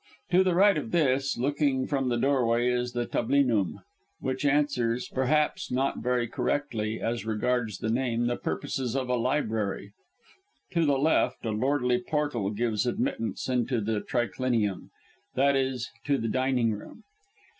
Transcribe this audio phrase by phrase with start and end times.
[0.31, 3.81] To the right of this, looking from the doorway, is the tablinum,
[4.19, 9.91] which answers perhaps not very correctly as regards the name the purposes of a library;
[10.71, 14.89] to the left a lordly portal gives admittance into the triclinium,
[15.35, 17.03] that is, to the dining room.